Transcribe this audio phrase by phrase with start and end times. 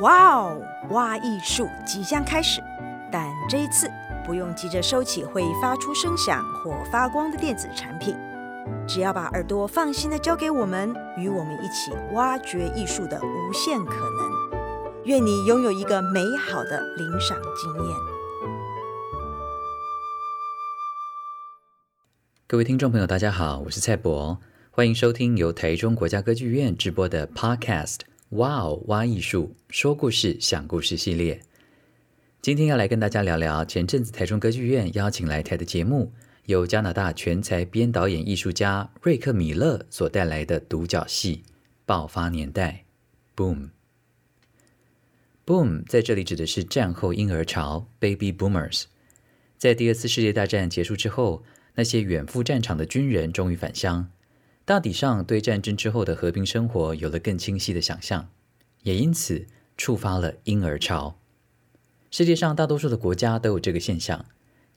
[0.00, 2.62] 哇哦，挖艺术即将开始，
[3.12, 3.90] 但这一次
[4.24, 8.16] 不用急着收起会发出声响或发光的电子产品，
[8.88, 14.30] 只要把耳朵放心的交给我们，与我们一起挖掘艺术的无限可能。
[15.04, 17.96] 愿你拥有一个美好的聆赏经验。
[22.46, 24.38] 各位听众朋友，大家好，我是蔡博，
[24.70, 28.09] 欢迎收听由台中国家歌剧院直播的 Podcast。
[28.30, 31.40] 哇哦，挖艺术，说故事，想故事系列。
[32.40, 36.12] 今天要来跟大家聊聊前阵子台中歌剧院邀请来台的节目，
[36.44, 41.42] 由加拿大全才编导演艺术家瑞克·米勒所带来的独角戏
[41.84, 42.84] 《爆发年代》
[43.36, 43.70] （Boom）。
[45.44, 48.84] Boom 在这里指的是战后婴儿潮 （Baby Boomers）。
[49.58, 51.42] 在第二次世界大战结束之后，
[51.74, 54.08] 那些远赴战场的军人终于返乡。
[54.70, 58.28] 大体上对战争之后的和平生活有了更清晰的想象，
[58.84, 61.18] 也因此触发了婴儿潮。
[62.12, 64.24] 世界上大多数的国家都有这个现象。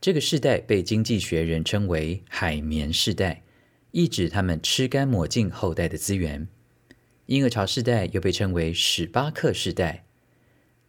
[0.01, 3.43] 这个世代被经济学人称为“海绵世代”，
[3.93, 6.47] 意指他们吃干抹净后代的资源。
[7.27, 10.05] 婴儿潮世代又被称为“史巴克世代”。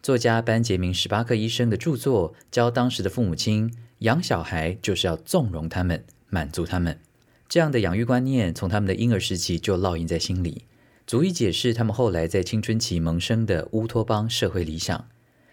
[0.01, 6.99] 作家班杰明·史巴克医生的著作教当时的父母亲，养小孩就是要纵容他们，满足他们。
[7.47, 10.63] 这样的养育观念从他们的婴儿时期就烙印在心里，
[11.05, 15.07] 足以解释他们后来在青春期萌生的乌托邦社会理想。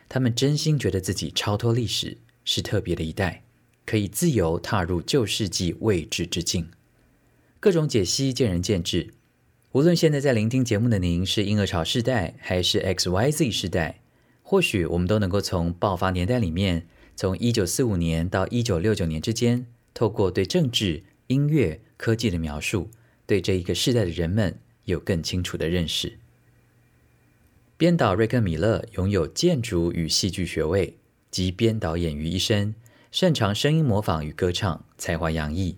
[0.09, 3.45] 他们真心觉得自己超脱历史，是特别的一代，
[3.87, 6.69] 可以自由踏入旧世纪未知之境。
[7.61, 9.15] 各种解析见仁见智。
[9.73, 14.01] 无论现在在聆听节目的您是婴儿潮世代还是 XYZ 世代，
[14.43, 22.91] 或许我们都能够从爆发年代里面，从一九四五年到一九六九年之间，透过对政治、音乐、科技的描述，
[23.27, 26.19] 对这一个世代的人们有更清楚的认识。
[27.79, 30.99] 编导瑞克·米勒拥有建筑与戏剧学位
[31.31, 32.75] 及编导演于一身，
[33.11, 35.77] 擅长声音模仿与歌唱，才华洋溢。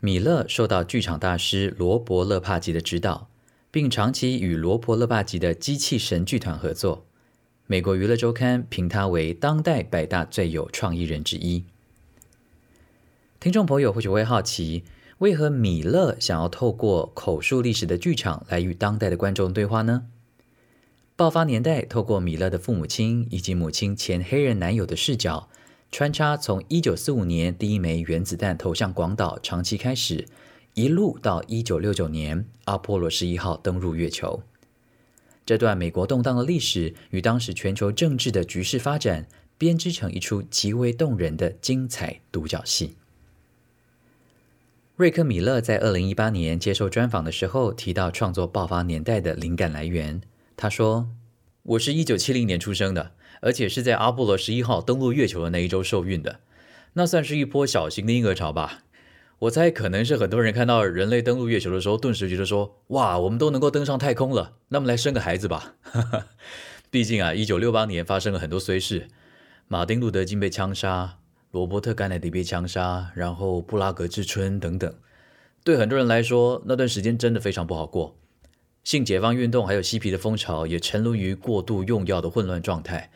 [0.00, 3.30] 米勒受到剧场大师罗伯·勒帕吉的指导，
[3.70, 7.06] 并长期与罗伯·勒帕吉的机器神剧团合作。
[7.66, 11.64] 美国娱乐周刊评他为当代百大最有创意人之一。
[13.40, 14.82] 听众朋友或许会好奇，
[15.18, 20.06] 为何米勒想要透过口述历史的剧场来与当代的观众对话呢？
[21.14, 25.48] 爆发年代透过米勒的父母亲以及母亲前黑人男友的视角，
[25.92, 30.26] 穿插从一九四五年第一枚原子弹投向广岛长期开始，
[30.74, 34.42] 一路到一九六九年阿波罗十一号登陆月球，
[35.46, 42.96] 这段美国动荡的历史与当时全球政治的局势发展，编织成一出极为动人的精彩独角戏。
[44.98, 50.20] 瑞克·米勒在二零一八年接受专访的时候提到创作《爆发年代》的灵感来源。
[50.56, 51.10] 他说
[51.62, 56.40] ：“我是一九七零年出生的，而且是在阿波罗十一号登陆月球的那一周受孕的，
[56.94, 58.80] 那算是一波小型的婴儿潮吧。
[59.38, 65.76] 我猜可能是很多人看到人类登陆月球的时候，顿时觉得说：‘哇，我们都能够登上太空了，那么来生个孩子吧。
[66.90, 69.06] ’毕竟啊，一九六八年发生了很多衰事，
[69.68, 71.18] 马丁·路德·金被枪杀。”
[71.50, 74.94] 罗伯特·甘乃迪被枪杀，然后布拉格之春等等，
[75.64, 78.16] 对很多人来说，那段时间真的非常不好过。
[78.84, 83.10] 性解放运动还有嬉皮的风潮也沉沦于过度用药的混乱状态。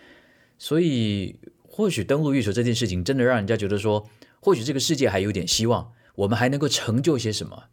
[0.59, 4.09] 所以，或许登陆月球这件事情真的让人家觉得说，
[4.41, 7.65] 或许这个世界还有点希望，我们还能够成就些什么。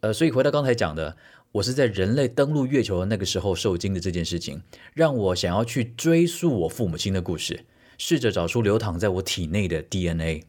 [0.00, 1.16] 呃，所以回到刚才讲的，
[1.52, 4.62] 我是在人类登陆月球的那个时候受惊的这件事情，
[4.94, 7.64] 让我想要去追溯我父母亲的故事。
[8.04, 10.42] 试着找出流淌在我体内的 DNA，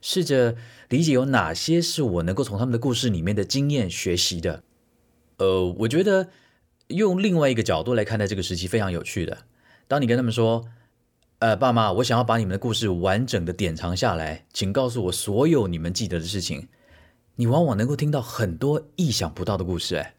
[0.00, 0.56] 试着
[0.88, 4.62] 理解有哪些是我能够从他们的故事里面的经验学习的。
[5.36, 6.30] 呃，我觉得
[6.86, 9.36] 用另外一个角度来看待这个时期非常有趣的。
[9.86, 10.64] 当你跟他们说
[11.40, 16.68] ：“呃，爸妈，我想要把你们的故事完整的典藏下来，请告诉我所有你们记得的事情。”
[17.36, 19.96] 你往往能够听到很多意想不到的故事。
[19.96, 20.14] 哎，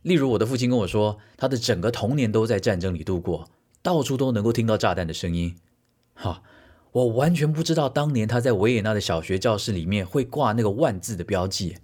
[0.00, 3.50] 例如我的父亲跟我说，他的整个童年都在战争里度过，
[3.82, 5.54] 到处都能够听到炸弹的声音。
[6.14, 6.42] 哈，
[6.92, 11.78] 我完全不知道当年他在维也纳的小学教室里面会挂那个万字的标记，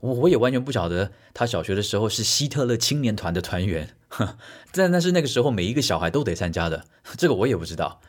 [0.00, 4.38] 我我也完全不晓得他小学的时候是希特勒青年团的团员，哈，
[4.72, 6.84] 但那是那个时候每一个小孩都得参加的，
[7.18, 8.00] 这个我也不知道，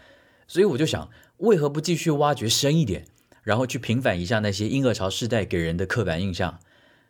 [0.47, 3.05] 所以我就想，为何不继续挖掘深一点，
[3.43, 6.59] 然后去平反一下那些婴儿潮世代给人的刻板印象？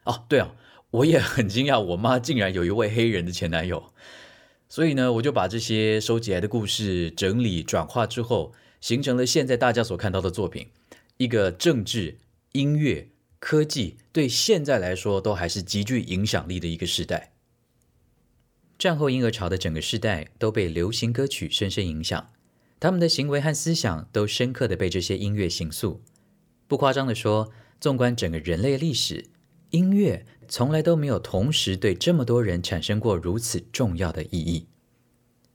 [0.05, 0.53] 哦，对啊，
[0.91, 3.91] 我也很惊讶，我妈竟然有一位黑人的前男友。
[4.69, 10.67] 所以呢，我就把这些收集来的故事整理转化之后，形成了现在大家所看到的作品。
[11.17, 12.17] 一个政治、
[12.51, 13.09] 音乐、
[13.39, 17.33] 科技对现在来说都还是极具影响力的一个时代。
[18.77, 22.29] 战后婴儿潮的整个世代都被流行歌曲深深影响，
[22.79, 26.03] 他们的行为和思想都深刻地被这些音乐形塑。
[26.67, 29.25] 不夸张的说，纵观整个人类历史，
[29.71, 34.67] 音乐从来都没有同时对这么多人产生过如此重要的意义。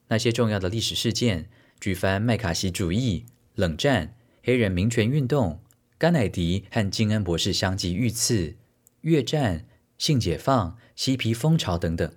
[0.08, 1.48] 那些重要的历史事件，
[1.80, 3.24] 举凡麦卡锡主义、
[3.54, 5.60] 冷战、黑人民权运动、
[5.96, 8.56] 甘乃迪和金恩博士相继遇刺、
[9.00, 9.66] 越战、
[9.96, 12.12] 性解放、嬉皮风潮等等。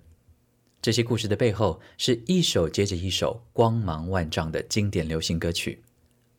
[0.82, 5.82] 这些故事的背后是一首接着一首光芒万丈的经典流行歌曲，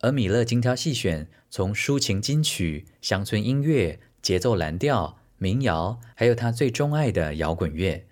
[0.01, 8.07] 而米勒精挑细选，从抒情金曲、乡村音乐、节奏蓝调、民谣，还有他最钟爱的摇滚乐，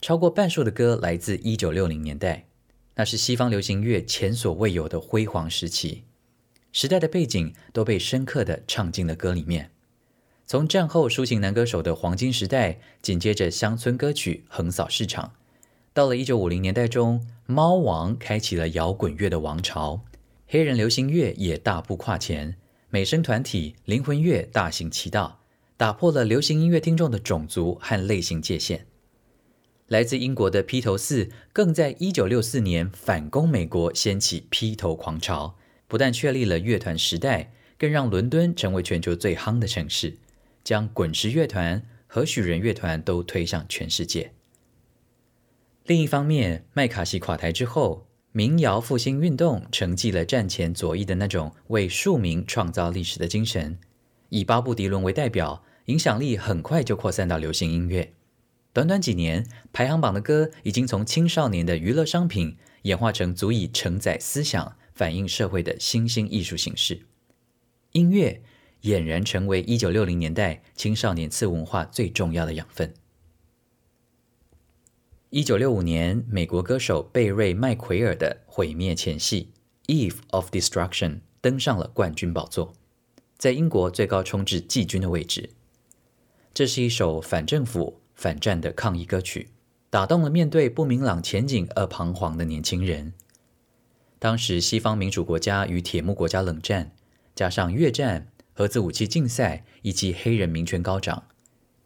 [0.00, 2.46] 超过半数的歌来自一九六零年代，
[2.96, 6.02] 那是西方流行乐前所未有的辉煌时期，
[6.72, 9.70] 时代的背景都被深刻地唱进了歌里面。
[10.46, 15.32] 从战后抒情男歌手的黄金时代，紧接着乡村歌曲横扫市场。
[15.92, 20.04] 到了一九五零年代中，猫王开启了摇滚乐的王朝，
[20.48, 22.56] 黑人流行乐也大步跨前，
[22.90, 25.40] 美声团体灵魂乐大行其道，
[25.76, 28.86] 打破了流行音乐听众的种族和类型界限。
[29.88, 35.56] 来自英国的披头四更在一九六四年反攻美国，掀起披头狂潮，
[35.86, 40.16] 不但确立了乐团时代，更让伦敦成为全球最夯的城市，
[40.62, 44.32] 将滚石乐团、和许人乐团都推向全世界。
[45.84, 53.78] 另一方面，麦卡锡垮台之后，民谣复兴运动承继了战前左翼的那种为庶民创造历史的精神，
[54.28, 58.14] 以巴布迪伦为代表，影响力很快就扩散到流行音乐。
[58.72, 67.02] 短短几年，排行榜的歌已经从青少年的娱乐商品演化成足以承载思想、反映社会的新兴艺术形式。
[67.92, 68.42] 音乐
[68.82, 72.92] 俨然成为一九六零年代青少年次文化最重要的养分。
[75.30, 79.52] 一九六五年，美国歌手贝瑞麦奎尔的《毁灭前夕》
[80.10, 82.74] （Eve of Destruction） 登上了冠军宝座，
[83.44, 85.50] 在英国最高冲至季军的位置。
[86.54, 89.50] 这是一首反政府、反战的抗议歌曲，
[89.90, 93.12] 打动了面对不明朗前景而彷徨的年轻人。
[94.18, 96.92] 当时，西方民主国家与铁幕国家冷战，
[97.34, 101.24] 加上越战、核子武器竞赛以及黑人民权高涨，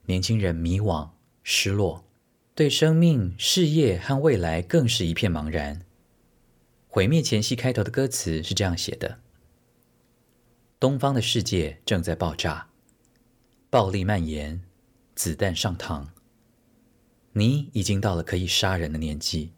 [0.07, 1.09] 年轻人迷惘、
[1.43, 2.05] 失落。
[2.55, 5.81] 对生命、事业和未来更是一片茫然。
[6.87, 9.19] 毁灭前夕开头的歌词是这样写的：
[10.81, 12.69] 东方的世界正在爆炸，
[13.71, 14.63] 暴力蔓延，
[15.15, 16.09] 子弹上膛。
[17.33, 19.53] 你已经到了可以杀人的年纪，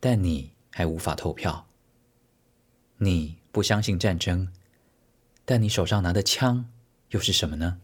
[0.00, 1.66] 但你还无法投票。
[2.98, 4.52] 你不相信战争，
[5.44, 6.70] 但你手上拿的枪
[7.10, 7.80] 又是什么呢？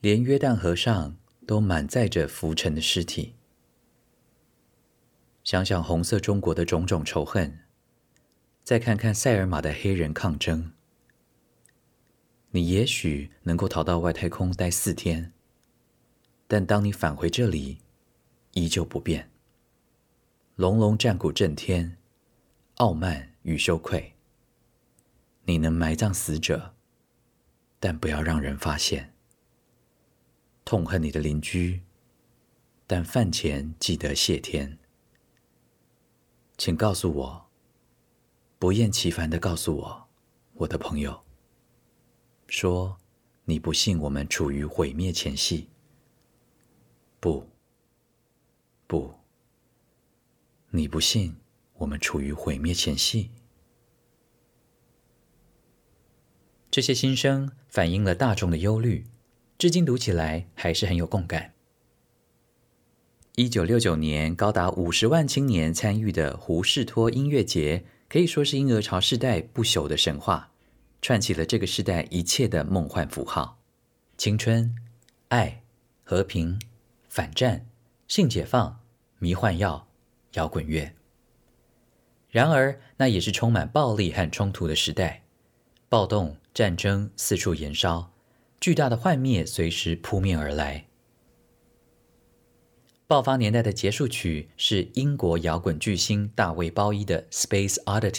[0.00, 1.16] 连约旦河上。
[1.48, 3.34] 都满载着浮沉的尸体。
[5.42, 7.60] 想想红色中国的种种仇恨，
[8.62, 10.72] 再看看塞尔玛的黑人抗争，
[12.50, 15.32] 你也许能够逃到外太空待四天，
[16.46, 17.78] 但当你返回这里，
[18.52, 19.30] 依旧不变。
[20.56, 21.98] 隆隆战鼓震天，
[22.76, 24.14] 傲慢与羞愧。
[25.44, 26.74] 你能埋葬死者，
[27.78, 29.14] 但不要让人发现。
[30.64, 31.82] 痛恨你的邻居，
[32.86, 34.78] 但饭前记得谢天。
[36.56, 37.46] 请告诉我，
[38.58, 40.08] 不厌其烦地告诉我，
[40.54, 41.22] 我的朋友，
[42.48, 42.96] 说
[43.44, 45.68] 你不信我们处于毁灭前夕。
[47.20, 47.46] 不，
[48.86, 49.12] 不，
[50.70, 51.36] 你不信
[51.74, 53.30] 我们处于毁灭前夕。
[56.70, 59.04] 这些心声反映了大众的忧虑。
[59.58, 61.52] 至今读起来还是很有共感。
[63.34, 70.52] 一九六九年，高达五十万青年参与的胡士托音乐节，可以说是婴儿潮世代不朽的神话，
[71.00, 73.58] 串起了这个时代一切的梦幻符号：
[74.16, 74.74] 青春、
[75.28, 75.62] 爱、
[76.02, 76.60] 和平、
[77.08, 77.66] 反战、
[78.06, 78.80] 性解放、
[79.18, 79.88] 迷幻药、
[80.32, 80.94] 摇滚乐。
[82.30, 85.22] 然而，那也是充满暴力和冲突的时代，
[85.88, 88.12] 暴动、战争四处燃烧。
[88.60, 90.86] 巨大的幻灭随时扑面而来。
[93.06, 98.10] 爆发年代的结束曲是英国摇滚巨星大卫·鲍伊的《Space Oddity》。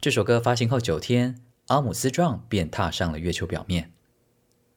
[0.00, 3.92] 这首歌发行后九天，阿姆斯壮便踏上了月球表面。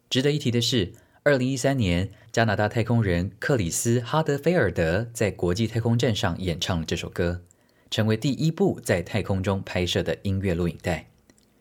[0.10, 0.94] 值得一提的是，
[1.24, 7.44] 二零一三年，加拿大太空人克里斯·哈德菲尔德在国际太空站上演唱了这首歌，
[7.90, 11.08] 成为第一部在太空中拍摄的音乐录影带。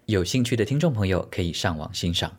[0.06, 2.38] 有兴趣的听众朋友可以上网欣赏。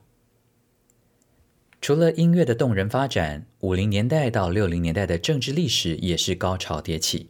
[1.80, 7.30] 除了音乐的动人发展，五零年代到六零年代的政治历史也是高潮迭起。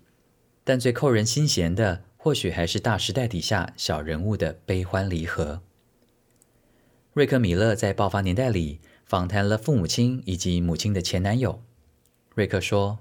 [0.63, 5.59] 但最扣人心弦的，或许还是大时代底下小人物的悲欢离合。
[7.13, 11.63] 瑞克·米勒在《爆发年代》里访谈了父母亲以及母亲的前男友。
[12.35, 12.99] 瑞克说：“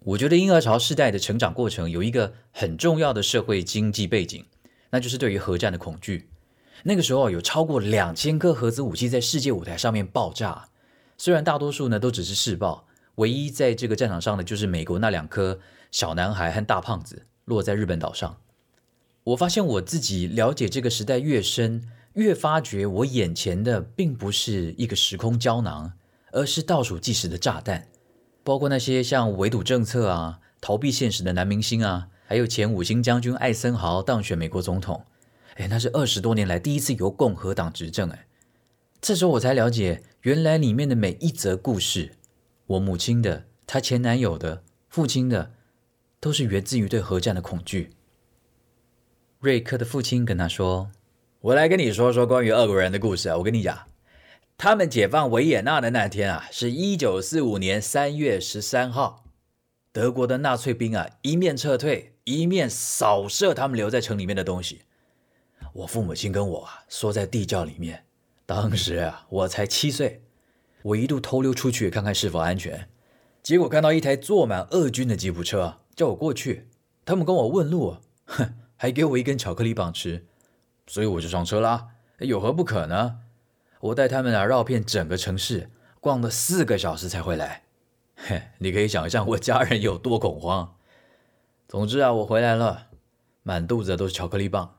[0.00, 4.42] 我觉得婴儿潮世代的成长过程有一个很重要的社会经济背景，
[4.88, 6.30] 那就是对于核战的恐惧。
[6.84, 10.70] 那个时候有超过两千颗核子武器在世界舞台上面爆炸，
[11.18, 18.38] 虽然大多数呢都只是试爆，唯一在这个战场上的就是美国那两颗小男孩和大胖子落在日本岛上。
[19.24, 25.94] 我发现我自己了解这个时代越深，越发觉我眼前的并不是一个时空胶囊，
[26.32, 27.88] 而是倒数计时的炸弹。”
[28.44, 35.02] 包括那些像围堵政策啊、逃避现实的男明星啊，还有前五星将军艾森豪当选美国总统，
[35.54, 38.26] 哎，那是二十多年来第一次由共和党执政，哎，
[39.00, 42.12] 这时候我才了解，原来里面的每一则故事，
[42.66, 45.52] 我母亲的、她前男友的、父亲的，
[46.20, 47.94] 都是源自于对核战的恐惧。
[49.44, 50.90] 瑞克的父亲跟他说
[51.42, 53.86] ：“我来跟你说说关于俄国人的故事啊，我跟你讲。”
[54.56, 59.24] 他们解放维也纳的那天啊，是一九四五年三月十三号。
[59.92, 64.80] 德国的纳粹兵啊，一面撤退，一面扫射他们留在城里面的东西。
[65.74, 68.04] 我父母亲跟我啊，缩在地窖里面。
[68.46, 70.22] 当时啊，我才七岁，
[70.82, 72.88] 我一度偷溜出去看看是否安全。
[73.42, 76.68] 结果看到一台坐满俄军的吉普车，叫我过去。
[77.04, 80.26] 他们跟我问路，哼， 还给我一根巧克力棒吃。
[80.86, 81.88] 所以我就上车啦，
[82.18, 83.20] 有何不可呢？
[83.80, 87.62] 我带他们啊绕遍整个城市，逛了四个小时才回来。
[88.14, 90.76] 嘿，你可以想象我家人有多恐慌。
[91.66, 92.88] 总之啊，我回来了，
[93.42, 94.76] 满肚子都是巧克力棒。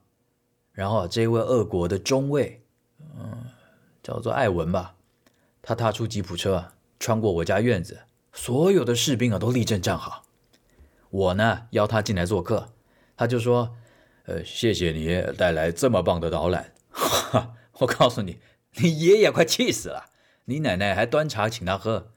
[0.72, 2.64] 然后啊这位俄国的中尉，
[3.00, 3.46] 嗯，
[4.04, 4.94] 叫做艾文吧，
[5.64, 10.26] 他踏出吉普车，穿过我家院子，所有的士兵啊都立正站好。
[11.10, 12.70] 我呢邀他进来做客，
[13.18, 13.76] 他就说
[14.26, 16.74] ：“呃，谢谢你带来这么棒的导览。
[16.90, 18.40] ”哈我告诉你。
[18.78, 20.08] 你爷爷快气死了，
[20.46, 22.12] 你奶奶还端茶请他喝。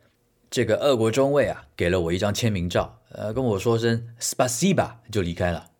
[0.50, 5.71] 这个俄国中尉啊，给了我一张签名照，呃，跟我说声 “Spasiba” 就离开了。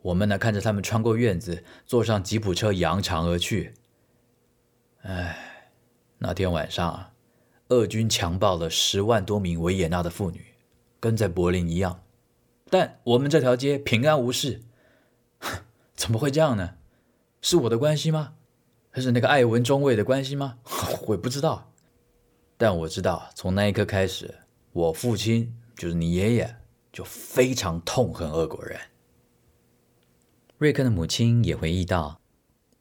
[0.00, 3.74] 我们呢，看着他们穿过院子，坐上吉普车扬长而去。
[5.02, 5.68] 哎，
[6.16, 7.12] 那天晚上啊，
[7.68, 10.42] 俄军强暴了十万多名维也纳的妇女，
[10.98, 12.02] 跟在柏林一样。
[12.70, 14.62] 但我们这条街平安无事。
[16.02, 16.74] 怎么会这样呢？
[17.42, 18.34] 是我的关系吗？
[18.90, 20.58] 还是那个艾文中尉的关系吗？
[21.06, 21.70] 我不知道，
[22.56, 24.34] 但我知道，从那一刻开始，
[24.72, 26.56] 我父亲就是你爷爷，
[26.92, 28.80] 就非常痛恨俄国人。
[30.58, 32.20] 瑞克的母亲也回忆道：“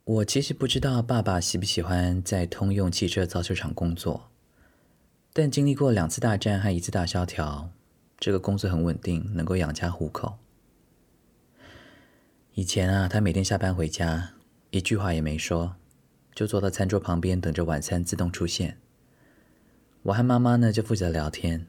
[0.04, 4.32] 我其实不知道爸爸喜不喜欢在通用汽车造车厂工作，
[5.32, 7.70] 但经历过两次大战和一次大萧条，
[8.18, 10.40] 这个工作很稳定，能够养家糊口。
[12.54, 14.34] 以前啊，他每天下班回家，
[14.70, 15.76] 一句话也没说。”
[16.34, 18.78] 就坐到餐桌旁边，等着晚餐自动出现。
[20.04, 21.68] 我和妈妈呢，就负责聊天。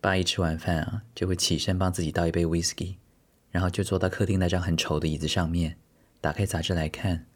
[0.00, 2.96] 爸一吃完饭啊，就会起身帮自己倒一杯 whisky，
[3.50, 5.76] 然后就坐到客厅那张很丑的椅子上面，
[6.22, 7.26] 打开杂志来看，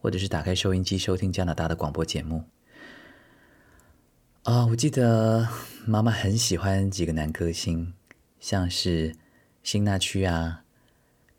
[0.00, 2.44] 或者是打开收音机收听加拿大的广播节目。
[4.44, 5.48] 啊、我记得
[5.84, 7.92] 妈妈很喜欢几个男歌星，
[8.38, 9.16] 像是
[9.64, 10.62] 辛纳屈啊、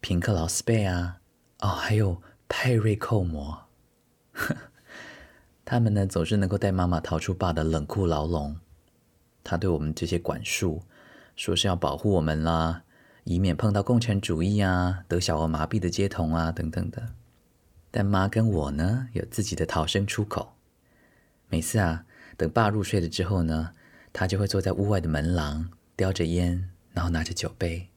[0.02, 1.22] 平克劳斯贝啊，
[1.60, 2.22] 哦，还有。
[2.54, 3.70] 派瑞寇摩，
[5.64, 8.58] 他们呢，总是能够带妈妈逃出爸的冷酷牢笼。
[9.42, 10.82] 他对我们这些管束，
[11.38, 12.84] 说是要保护我们啦，
[13.24, 17.14] 以免碰到共产主义啊、得小儿麻痹的街童啊等等的。
[17.90, 20.52] 但妈跟我呢，有自己的逃生出口。
[21.48, 22.04] 每次啊，
[22.36, 23.72] 等爸入睡了之后呢，
[24.12, 27.88] 他就会坐在屋外的门廊，叼着烟，然后拿着酒杯。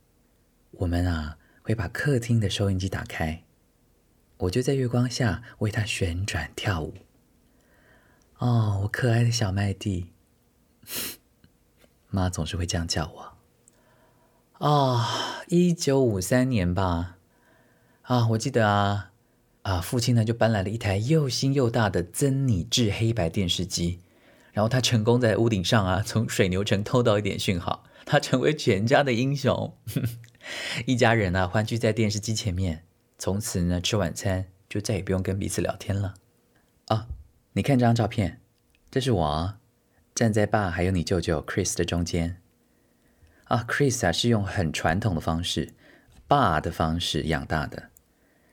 [0.70, 3.42] 我们啊，会把客厅的收音机打开。
[4.36, 6.92] 我就在月光下为他旋转跳舞。
[8.36, 10.10] 哦，我可爱的小麦蒂，
[12.10, 13.32] 妈总是会这样叫我。
[14.58, 15.02] 哦，
[15.48, 17.16] 一九五三年吧。
[18.02, 19.12] 啊，我记得啊，
[19.62, 24.00] 啊，父亲呢就搬来了一台又新又大的曾拟制黑白电视机，
[24.52, 29.74] 然后他成功在屋顶上啊从水牛城偷到一点讯号，他成为全家的英雄。
[30.86, 32.84] 一家人啊欢聚在电视机前面。
[33.18, 36.14] 从此呢，吃晚餐就再也不用跟彼此聊天了。
[36.86, 37.06] 啊，
[37.52, 38.40] 你看这张照片，
[38.90, 39.54] 这是我
[40.14, 42.40] 站在爸还有你舅舅 Chris 的中间。
[43.44, 45.74] 啊，Chris 啊是用很传统的方式，
[46.26, 47.90] 爸的方式养大的，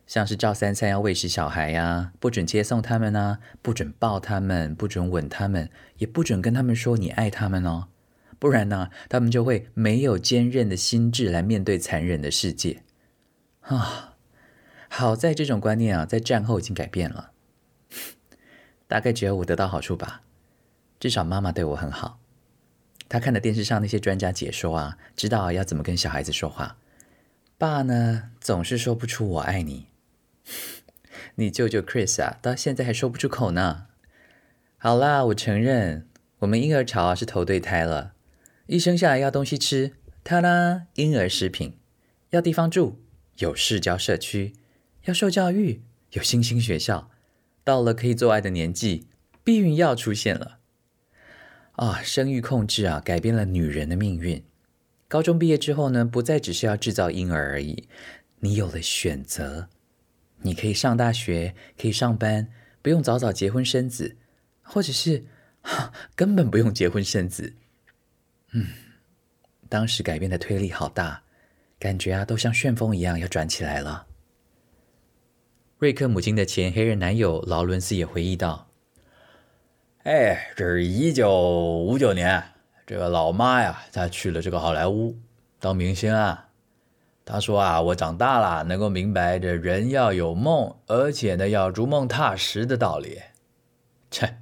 [0.06, 7.88] 像是照三餐要喂食小孩呀，不准接送他们啊，不准抱他们，不准吻他们，也不准跟他们说你爱他们哦，
[8.42, 12.82] 不然呢，他们就会没有坚韧的心智来面对残忍的世界。
[13.60, 14.16] 啊，
[14.90, 17.34] 好在这种观念啊，在战后已经改变了，
[18.90, 20.24] 大概只有我得到好处吧，
[21.00, 22.20] 至少妈妈对我很好。
[23.08, 26.78] 她看了电视上那些专家解说啊，知道要怎么跟小孩子说话。
[27.60, 29.86] 爸呢，总是说不出我爱你。
[31.36, 33.86] 你舅舅 Chris 啊，到现在还说不出口呢。
[34.80, 36.08] 好啦，我承认，
[36.40, 38.14] 我们婴儿潮啊是投对胎了。
[38.68, 41.72] 一生下来要东西吃，他啦，婴儿食品；
[42.30, 42.96] 要地方住，
[43.38, 44.54] 有市郊社区；
[45.06, 47.10] 要受教育，有新兴学校。
[47.64, 49.08] 到了可以做爱的年纪，
[49.44, 50.60] 避孕药出现了。
[51.74, 54.44] 啊，生育控制啊，改变了女人的命运。
[55.08, 57.88] 高中毕业之后呢，不再只是要制造婴儿而已，
[58.40, 59.68] 你有了选择。
[60.44, 62.48] 你可以上大学，可以上班，
[62.82, 64.18] 不用早早结婚生子，
[64.64, 65.26] 或者是
[65.62, 67.56] 哈根本不用结婚生子。
[68.54, 68.68] 嗯，
[69.70, 71.22] 当时改变的推力好大，
[71.80, 74.08] 感觉啊都像旋风一样要转起来了。
[75.78, 78.68] 瑞克母亲的前黑人男友劳伦斯也回忆道
[80.04, 82.44] ：“哎，这是一九五九年，
[82.86, 85.18] 这个老妈呀，她去了这个好莱坞
[85.60, 86.50] 当明星啊。”
[87.24, 93.22] 她说啊，我长大了，能够明白这人要有梦，而且呢，要逐梦踏实的道理。
[94.10, 94.41] 切，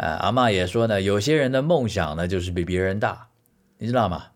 [0.00, 3.28] 呃，阿嬷也说呢，有些人的梦想呢，就是比别人大，
[3.76, 4.28] 你知道吗？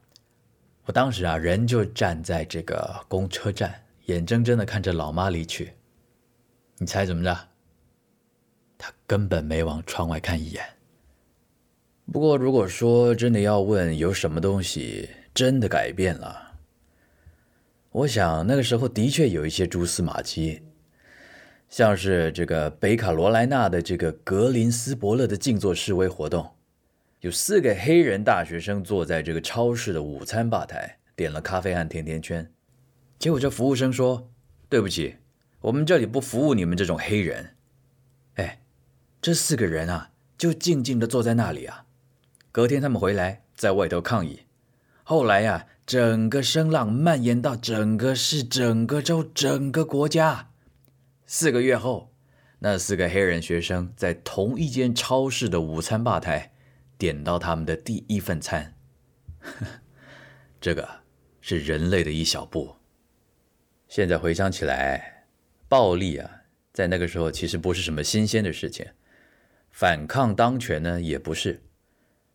[0.85, 5.73] 我当时啊，人就站在这个公车站，眼睁睁的看着老妈离去。
[6.77, 7.35] 你猜怎么着？
[8.77, 10.63] 他根本没往窗外看一眼。
[12.13, 16.59] 不过，如果说真的要问有什么东西真的改变了，
[17.91, 20.61] 我想那个时候的确有一些蛛丝马迹，
[21.77, 26.49] 像是这个北卡罗来纳的这个格林斯伯勒的静坐示威活动，
[27.19, 32.49] 有四个黑人大学生坐在这个超市的午餐吧台，点了咖啡和甜甜圈，
[33.19, 34.31] 结果这服务生说
[34.71, 35.17] ：“对不起，
[35.63, 37.57] 我们这里不服务你们这种黑人。”
[38.39, 38.61] 哎，
[39.21, 41.87] 这四个人啊，就静静地坐在那里啊。
[42.53, 44.43] 隔天他们回来，在外头抗议，
[45.03, 45.67] 后来呀。
[45.85, 50.49] 整个声浪蔓延到整个市、整个州、整个国家。
[51.27, 52.13] 四个月后，
[52.59, 56.53] 那四个黑人学生在同一间超市的午餐吧台
[56.99, 58.75] 点到他们的第一份餐。
[60.61, 60.87] 这个
[61.41, 62.77] 是人类的一小步。
[63.89, 65.27] 现在回想起来，
[65.69, 68.87] 暴力啊，在那个时候其实不是什么新鲜的事情。
[69.71, 71.63] 反抗当权呢，也不是，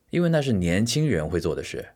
[0.10, 1.90] 因为那是年轻人会做的事。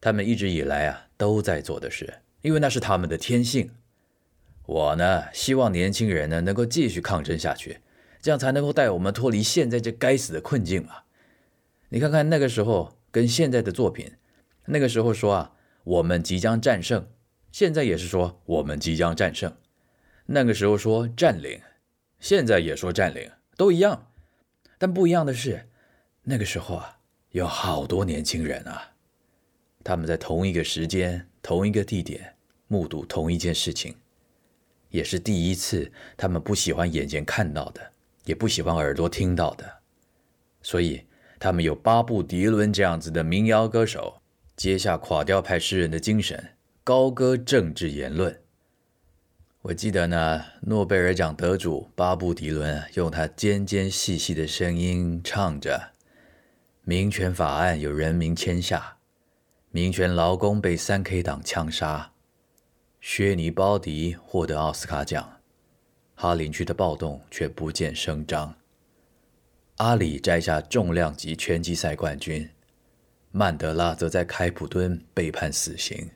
[0.00, 3.70] 他们一直以来啊都在做的事，因为那是他们的天性。
[4.66, 7.80] 我呢，希望年轻人呢能够继续抗争下去，
[8.20, 11.02] 这样才能够带我们脱离现在这该死的困境嘛。
[11.88, 14.12] 你看看那个时候跟现在的作品，
[14.66, 17.08] 那个时候说啊，我们即将战胜，
[17.50, 19.52] 现在也是说我们即将战胜。
[20.26, 21.60] 那个时候说占领，
[22.20, 24.06] 现在也说占领，都一样。
[24.78, 25.68] 但不一样的是，
[26.22, 26.98] 那个时候啊，
[27.32, 28.92] 有好多年轻人啊。
[29.82, 32.36] 他们在同一个时间、同一个地点
[32.68, 33.96] 目睹同一件事情，
[34.90, 35.90] 也是第一次。
[36.16, 37.80] 他们不喜欢眼前看到的，
[38.24, 39.78] 也不喜欢耳朵听到的，
[40.62, 41.02] 所以
[41.38, 44.20] 他们有巴布迪伦这样子的民谣歌手，
[44.56, 46.50] 接下垮掉派诗人的精神，
[46.84, 48.40] 高歌政治言论。
[49.62, 55.92] 我记得呢，诺贝尔奖得主巴布迪伦用他尖尖细细的声音唱着
[56.82, 58.96] ：“民权法案有人民签下。”
[59.72, 62.09] 民权劳工被三 K 党枪杀，
[63.00, 65.40] 薛尼鲍迪获得奥斯卡奖，
[66.14, 68.54] 哈林区的暴动却不见声张。
[69.76, 72.48] 阿里摘下重量级拳击赛冠军，
[73.30, 76.10] 曼德拉则在开普敦被判死刑。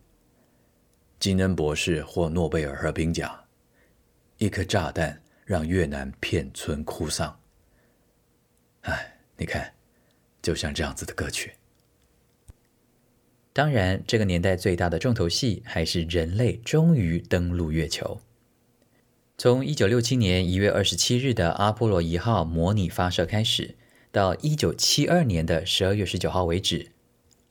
[1.18, 3.34] 金恩博士获诺贝尔和平奖，
[4.36, 7.34] 一颗炸弹让越南片村哭丧。
[8.82, 9.72] 哎，你看，
[10.42, 11.54] 就像这样子的歌曲。
[13.54, 18.20] 当然，这个年代最大的重头戏还是人类终于登陆月球。
[19.38, 23.76] 从一九六七年一月二十七日的阿波罗一号模拟发射开始，
[24.10, 26.90] 到一九七二年的十二月十九号为止，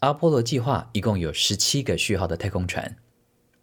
[0.02, 2.98] 阿波罗计划一共有十七个序号的太空船，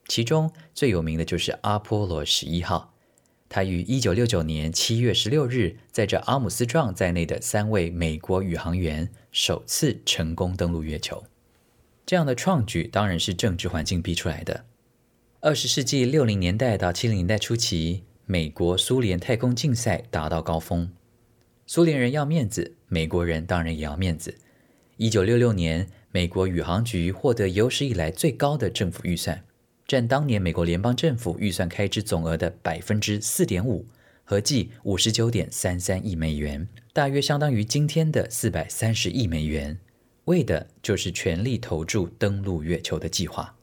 [0.08, 2.94] 其中最有名的就是阿波罗十一号。
[3.50, 11.22] 它于一九六九年七月十六日，载着阿姆斯壮在内的三位美国宇航员首次成功登陆月球。
[12.10, 14.64] 这样的创举当然是政治环境逼出来的。
[15.38, 20.90] 二十世纪六零年代到七零年代初期，美国苏联太空竞赛达到高峰，
[21.66, 24.36] 苏联人要面子，美国人当然也要面子。
[24.96, 29.44] 一九六六年，美国宇航局获得有史以来最高的政府预算，
[29.86, 33.86] 占当年美国联邦政府预算开支总额的百分之四点五，
[34.24, 39.78] 合计五十九点三三亿美元，大约相当于今天的四百三十亿美元，
[40.30, 43.56] 为的就是全力投注登陆月球的计划。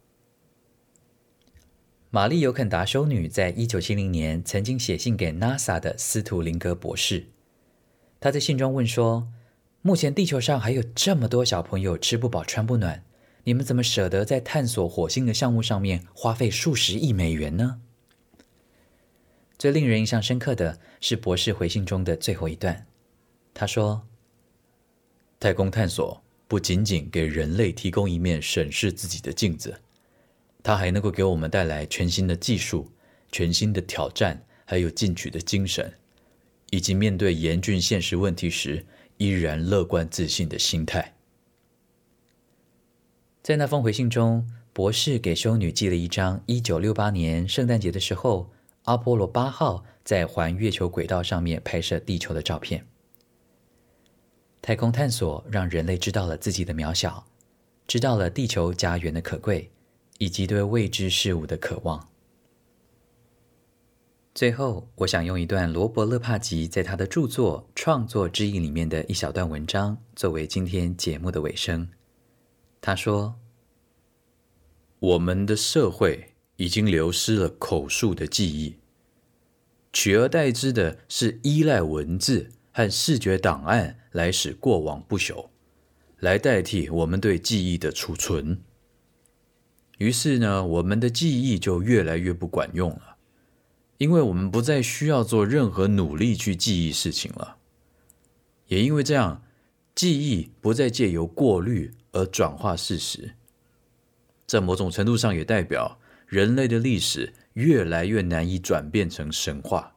[2.09, 7.27] 玛丽·尤肯达修女在一九七零年曾经写信给 NASA 的斯图林格博士，
[8.19, 9.29] 她在信中问说
[9.81, 13.03] ：“目前地球上还有这么多小朋友吃不饱穿不暖，
[13.45, 17.81] 你们怎么舍得在探索火星的项目上面花费数十亿美元呢？”
[19.57, 22.85] 最令人印象深刻的是博士回信中的最后一段，
[23.53, 24.07] 他说
[25.39, 29.81] ：“太空探索不仅仅给人类提供一面审视自己的镜子。”
[30.63, 32.91] 它还能够给我们带来全新的技术、
[33.31, 35.93] 全新的挑战，还有进取的精神，
[36.71, 41.13] 以及面对严峻现实问题时依然乐观自信的心态。
[43.41, 48.51] 在那封回信中，博士给修女寄了一张1968年圣诞节的时候，
[48.83, 52.85] 阿波罗八号在环月球轨道上面拍摄地球的照片。
[54.61, 57.25] 太空探索让人类知道了自己的渺小，
[57.87, 59.71] 知道了地球家园的可贵。
[60.19, 62.09] 以及对未知事物的渴望。
[64.33, 71.89] 最后，我想用一段罗伯·勒帕吉在他的著作《创作之意》里面的一小段文章，作为今天节目的尾声。
[72.81, 73.35] 他说
[74.97, 78.77] ：“我们的社会已经流失了口述的记忆，
[79.93, 85.49] 取而代之的是依赖文字和视觉档案来使过往不朽，
[86.19, 88.61] 来代替我们对记忆的储存。”
[89.97, 93.17] 于是呢，我们的记忆就越来越不管用了，
[93.97, 97.57] 因为我们不再需要做任何努力去记忆事情了。
[98.67, 99.41] 也因为这样，
[99.95, 103.33] 记忆不再借由过滤而转化事实。
[104.45, 109.95] 在某种程度上，也代表人类的历史越来越难以转变成神话。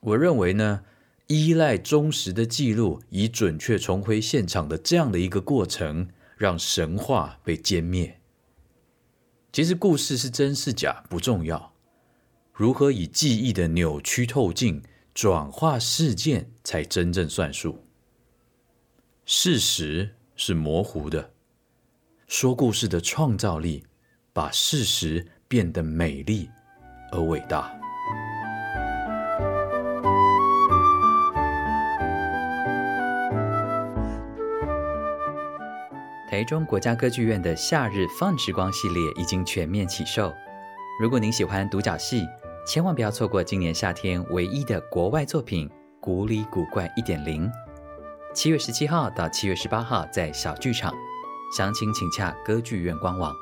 [0.00, 0.82] 我认为呢，
[1.30, 8.20] 依赖忠实的记录以准确重回现场的这样的一个过程，让神话被歼灭。
[9.52, 11.72] 其实故事是真是假不重要，
[12.52, 14.82] 如何以记忆的扭曲透镜
[15.14, 17.84] 转化事件才真正算数。
[19.24, 21.30] 事实是模糊的，
[22.26, 23.84] 说故事的创造力
[24.32, 26.50] 把事实变得美丽
[27.12, 27.72] 而伟大。
[36.30, 40.32] 台中国家歌剧院的夏日 Fun 时光系列已经全面起售。
[41.00, 42.24] 如果您喜欢独角戏，
[42.64, 45.68] 千万不要错过今年夏天唯一的国外作品
[46.00, 47.48] 《古里古怪一点零》。
[48.32, 50.94] 七月十七号到七月十八号在小剧场，
[51.56, 53.34] 详情请洽歌剧院官网。